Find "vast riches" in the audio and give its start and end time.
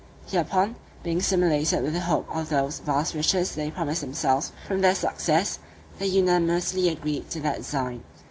2.79-3.53